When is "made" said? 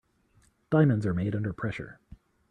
1.13-1.35